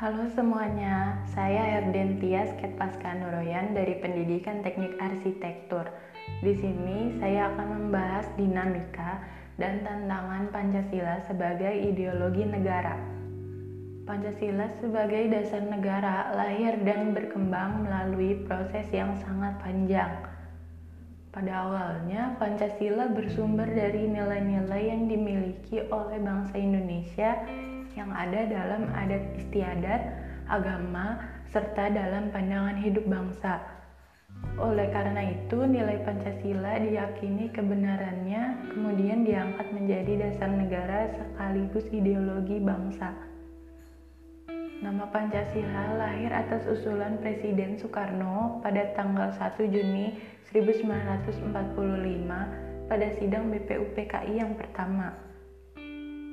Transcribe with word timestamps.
Halo 0.00 0.32
semuanya, 0.32 1.12
saya 1.28 1.76
Tias 1.92 2.56
Ketpaska 2.56 3.20
Nuroyan 3.20 3.76
dari 3.76 4.00
Pendidikan 4.00 4.64
Teknik 4.64 4.96
Arsitektur. 4.96 5.92
Di 6.40 6.56
sini 6.56 7.20
saya 7.20 7.52
akan 7.52 7.68
membahas 7.68 8.24
dinamika 8.32 9.20
dan 9.60 9.84
tantangan 9.84 10.48
Pancasila 10.56 11.20
sebagai 11.28 11.84
ideologi 11.84 12.48
negara. 12.48 12.96
Pancasila 14.08 14.72
sebagai 14.80 15.28
dasar 15.36 15.68
negara 15.68 16.32
lahir 16.32 16.80
dan 16.80 17.12
berkembang 17.12 17.84
melalui 17.84 18.40
proses 18.48 18.88
yang 18.96 19.12
sangat 19.20 19.52
panjang. 19.60 20.16
Pada 21.28 21.68
awalnya, 21.68 22.40
Pancasila 22.40 23.12
bersumber 23.12 23.68
dari 23.68 24.08
nilai-nilai 24.08 24.96
yang 24.96 25.12
dimiliki 25.12 25.84
oleh 25.92 26.16
bangsa 26.24 26.56
Indonesia 26.56 27.36
yang 27.98 28.10
ada 28.14 28.46
dalam 28.46 28.90
adat 28.94 29.22
istiadat, 29.38 30.02
agama, 30.46 31.18
serta 31.50 31.90
dalam 31.90 32.30
pandangan 32.30 32.78
hidup 32.78 33.06
bangsa. 33.10 33.58
Oleh 34.56 34.88
karena 34.94 35.26
itu, 35.26 35.58
nilai 35.66 36.00
Pancasila 36.06 36.78
diyakini 36.78 37.50
kebenarannya 37.50 38.72
kemudian 38.72 39.26
diangkat 39.26 39.68
menjadi 39.74 40.12
dasar 40.28 40.48
negara 40.52 41.10
sekaligus 41.16 41.86
ideologi 41.90 42.62
bangsa. 42.62 43.10
Nama 44.80 45.04
Pancasila 45.12 46.00
lahir 46.00 46.32
atas 46.32 46.64
usulan 46.64 47.20
Presiden 47.20 47.76
Soekarno 47.76 48.64
pada 48.64 48.96
tanggal 48.96 49.28
1 49.28 49.60
Juni 49.68 50.16
1945 50.48 51.52
pada 52.88 53.06
sidang 53.20 53.52
BPUPKI 53.52 54.40
yang 54.40 54.56
pertama. 54.56 55.29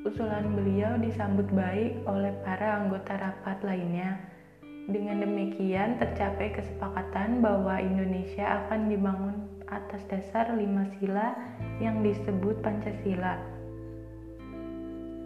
Usulan 0.08 0.56
beliau 0.56 0.96
disambut 1.04 1.52
baik 1.52 2.00
oleh 2.08 2.32
para 2.48 2.80
anggota 2.80 3.20
rapat 3.20 3.60
lainnya. 3.60 4.16
Dengan 4.88 5.20
demikian 5.20 6.00
tercapai 6.00 6.56
kesepakatan 6.56 7.44
bahwa 7.44 7.76
Indonesia 7.76 8.64
akan 8.64 8.88
dibangun 8.88 9.36
atas 9.68 10.08
dasar 10.08 10.56
lima 10.56 10.88
sila 10.96 11.36
yang 11.84 12.08
disebut 12.08 12.56
Pancasila. 12.64 13.36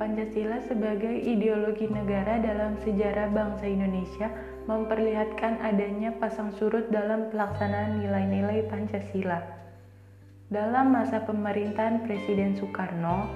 Pancasila 0.02 0.58
sebagai 0.66 1.14
ideologi 1.14 1.86
negara 1.86 2.42
dalam 2.42 2.74
sejarah 2.82 3.30
bangsa 3.30 3.70
Indonesia 3.70 4.34
memperlihatkan 4.66 5.62
adanya 5.62 6.10
pasang 6.18 6.58
surut 6.58 6.90
dalam 6.90 7.30
pelaksanaan 7.30 8.02
nilai-nilai 8.02 8.66
Pancasila. 8.66 9.46
Dalam 10.50 10.90
masa 10.90 11.22
pemerintahan 11.22 12.02
Presiden 12.02 12.58
Soekarno, 12.58 13.30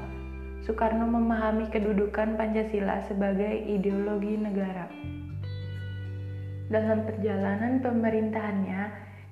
Soekarno 0.66 1.06
memahami 1.06 1.70
kedudukan 1.70 2.42
Pancasila 2.42 2.98
sebagai 3.06 3.70
ideologi 3.70 4.34
negara. 4.34 4.90
Dalam 6.74 7.06
perjalanan 7.06 7.86
pemerintahannya, 7.86 8.82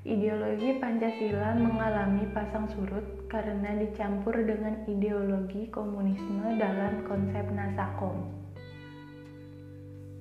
ideologi 0.06 0.78
Pancasila 0.78 1.58
mengalami 1.58 2.30
pasang 2.38 2.70
surut 2.70 3.26
karena 3.34 3.74
dicampur 3.82 4.46
dengan 4.46 4.86
ideologi 4.86 5.74
komunisme 5.74 6.54
dalam 6.62 7.02
konsep 7.10 7.50
Nasakom. 7.50 8.30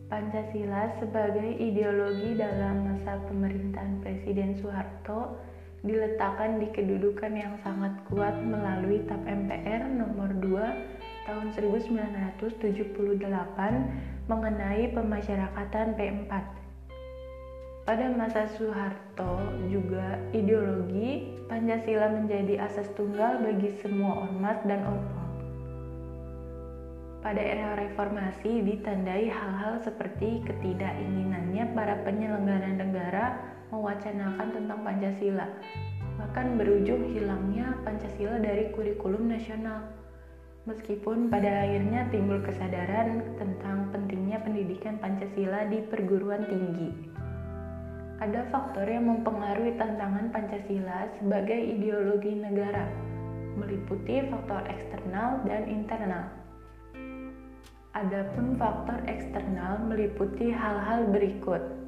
Pancasila 0.08 0.96
sebagai 0.96 1.60
ideologi 1.60 2.40
dalam 2.40 2.88
masa 2.88 3.20
pemerintahan 3.28 4.00
Presiden 4.00 4.56
Soeharto 4.56 5.36
diletakkan 5.84 6.56
di 6.56 6.72
kedudukan 6.72 7.36
yang 7.36 7.60
sangat 7.60 7.90
kuat 8.08 8.32
melalui 8.40 9.04
TAP 9.04 9.28
MPR 9.28 9.82
nomor 9.92 10.30
2 10.40 11.01
tahun 11.26 11.54
1978 11.54 14.26
mengenai 14.26 14.90
pemasyarakatan 14.94 15.94
P4. 15.94 16.32
Pada 17.82 18.06
masa 18.14 18.46
Soeharto 18.54 19.42
juga 19.66 20.14
ideologi 20.30 21.34
Pancasila 21.50 22.14
menjadi 22.14 22.62
asas 22.62 22.86
tunggal 22.94 23.42
bagi 23.42 23.74
semua 23.82 24.30
ormas 24.30 24.62
dan 24.62 24.86
ormas. 24.86 25.34
Pada 27.22 27.38
era 27.38 27.78
reformasi 27.78 28.66
ditandai 28.66 29.30
hal-hal 29.30 29.78
seperti 29.82 30.42
ketidakinginannya 30.46 31.74
para 31.74 32.02
penyelenggara 32.02 32.70
negara 32.70 33.38
mewacanakan 33.70 34.48
tentang 34.54 34.78
Pancasila, 34.82 35.46
bahkan 36.18 36.58
berujung 36.58 37.14
hilangnya 37.14 37.78
Pancasila 37.86 38.42
dari 38.42 38.74
kurikulum 38.74 39.26
nasional. 39.26 40.01
Meskipun 40.62 41.26
pada 41.26 41.66
akhirnya 41.66 42.06
timbul 42.14 42.38
kesadaran 42.38 43.34
tentang 43.34 43.90
pentingnya 43.90 44.38
pendidikan 44.46 44.94
Pancasila 45.02 45.66
di 45.66 45.82
perguruan 45.90 46.46
tinggi. 46.46 47.10
Ada 48.22 48.46
faktor 48.54 48.86
yang 48.86 49.10
mempengaruhi 49.10 49.74
tantangan 49.74 50.30
Pancasila 50.30 51.10
sebagai 51.18 51.58
ideologi 51.58 52.38
negara, 52.38 52.86
meliputi 53.58 54.22
faktor 54.30 54.62
eksternal 54.70 55.42
dan 55.50 55.66
internal. 55.66 56.30
Adapun 57.98 58.54
faktor 58.54 59.02
eksternal 59.10 59.82
meliputi 59.90 60.54
hal-hal 60.54 61.10
berikut 61.10 61.81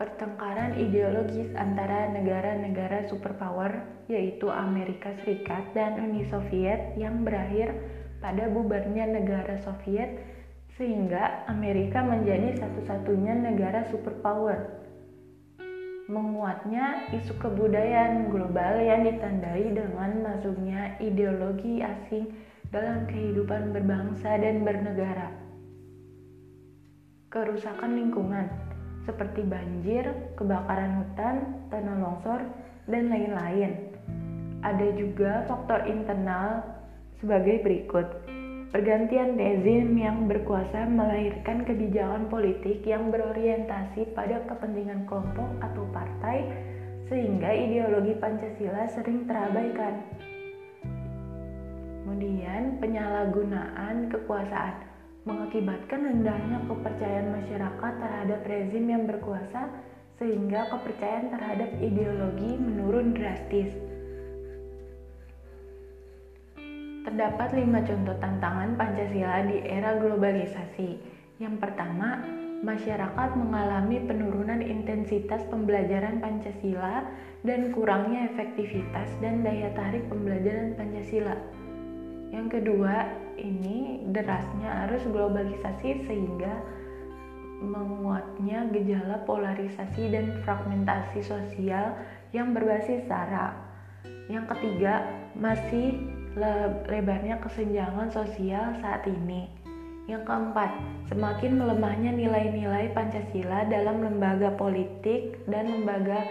pertengkaran 0.00 0.80
ideologis 0.80 1.52
antara 1.60 2.08
negara-negara 2.08 3.04
superpower 3.12 3.84
yaitu 4.08 4.48
Amerika 4.48 5.12
Serikat 5.20 5.76
dan 5.76 6.00
Uni 6.00 6.24
Soviet 6.24 6.96
yang 6.96 7.20
berakhir 7.20 7.76
pada 8.24 8.48
bubarnya 8.48 9.12
negara 9.12 9.60
Soviet 9.60 10.16
sehingga 10.80 11.44
Amerika 11.52 12.00
menjadi 12.00 12.64
satu-satunya 12.64 13.44
negara 13.44 13.84
superpower. 13.92 14.80
Menguatnya 16.08 17.12
isu 17.12 17.36
kebudayaan 17.36 18.32
global 18.32 18.80
yang 18.80 19.04
ditandai 19.04 19.68
dengan 19.68 20.24
masuknya 20.24 20.96
ideologi 20.96 21.84
asing 21.84 22.32
dalam 22.72 23.04
kehidupan 23.04 23.76
berbangsa 23.76 24.40
dan 24.40 24.64
bernegara. 24.64 25.28
Kerusakan 27.28 27.94
lingkungan 27.94 28.69
seperti 29.20 29.44
banjir, 29.44 30.08
kebakaran 30.40 31.04
hutan, 31.04 31.44
tanah 31.68 31.96
longsor, 32.00 32.40
dan 32.88 33.12
lain-lain. 33.12 33.92
Ada 34.64 34.96
juga 34.96 35.44
faktor 35.44 35.84
internal 35.84 36.64
sebagai 37.20 37.60
berikut. 37.60 38.08
Pergantian 38.72 39.36
rezim 39.36 39.92
yang 39.92 40.24
berkuasa 40.24 40.88
melahirkan 40.88 41.68
kebijakan 41.68 42.32
politik 42.32 42.80
yang 42.88 43.12
berorientasi 43.12 44.08
pada 44.16 44.40
kepentingan 44.48 45.04
kelompok 45.04 45.52
atau 45.68 45.84
partai 45.92 46.48
sehingga 47.12 47.52
ideologi 47.52 48.16
Pancasila 48.16 48.88
sering 48.88 49.28
terabaikan. 49.28 50.00
Kemudian 52.08 52.80
penyalahgunaan 52.80 54.08
kekuasaan 54.08 54.88
mengakibatkan 55.28 56.08
rendahnya 56.08 56.64
kepercayaan 56.64 57.19
masyarakat 57.70 58.02
terhadap 58.02 58.40
rezim 58.50 58.84
yang 58.90 59.06
berkuasa 59.06 59.70
sehingga 60.18 60.66
kepercayaan 60.74 61.30
terhadap 61.30 61.70
ideologi 61.78 62.58
menurun 62.58 63.14
drastis. 63.14 63.70
Terdapat 67.06 67.54
lima 67.54 67.80
contoh 67.86 68.16
tantangan 68.18 68.74
Pancasila 68.74 69.46
di 69.46 69.62
era 69.62 69.96
globalisasi. 70.02 70.90
Yang 71.38 71.54
pertama, 71.62 72.20
masyarakat 72.60 73.30
mengalami 73.38 74.02
penurunan 74.04 74.60
intensitas 74.60 75.46
pembelajaran 75.48 76.18
Pancasila 76.18 77.06
dan 77.46 77.70
kurangnya 77.72 78.34
efektivitas 78.34 79.08
dan 79.22 79.46
daya 79.46 79.72
tarik 79.78 80.04
pembelajaran 80.10 80.74
Pancasila. 80.74 81.38
Yang 82.34 82.60
kedua, 82.60 83.08
ini 83.40 84.04
derasnya 84.12 84.84
arus 84.86 85.02
globalisasi 85.08 86.04
sehingga 86.04 86.60
menguatnya 87.60 88.72
gejala 88.72 89.20
polarisasi 89.28 90.08
dan 90.10 90.40
fragmentasi 90.42 91.20
sosial 91.20 91.94
yang 92.32 92.56
berbasis 92.56 93.04
sara. 93.04 93.52
Yang 94.32 94.56
ketiga, 94.56 95.04
masih 95.36 96.00
lebarnya 96.88 97.38
kesenjangan 97.44 98.08
sosial 98.08 98.74
saat 98.80 99.04
ini. 99.06 99.50
Yang 100.08 100.26
keempat, 100.26 100.70
semakin 101.06 101.60
melemahnya 101.60 102.10
nilai-nilai 102.16 102.90
Pancasila 102.96 103.68
dalam 103.70 104.02
lembaga 104.02 104.50
politik 104.58 105.38
dan 105.46 105.70
lembaga 105.70 106.26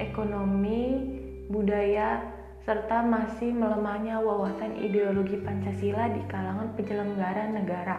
ekonomi, 0.00 0.98
budaya, 1.46 2.24
serta 2.64 3.02
masih 3.06 3.54
melemahnya 3.54 4.18
wawasan 4.18 4.78
ideologi 4.82 5.38
Pancasila 5.38 6.10
di 6.10 6.22
kalangan 6.26 6.74
penyelenggara 6.74 7.44
negara. 7.54 7.98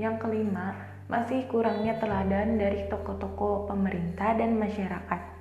Yang 0.00 0.24
kelima, 0.24 0.89
masih 1.10 1.42
kurangnya 1.50 1.98
teladan 1.98 2.54
dari 2.54 2.86
tokoh-tokoh 2.86 3.66
pemerintah 3.66 4.38
dan 4.38 4.54
masyarakat. 4.54 5.39